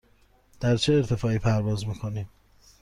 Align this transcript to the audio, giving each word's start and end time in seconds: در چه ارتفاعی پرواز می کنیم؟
در 0.59 0.77
چه 0.77 0.93
ارتفاعی 0.93 1.39
پرواز 1.39 1.87
می 1.87 1.95
کنیم؟ 1.95 2.29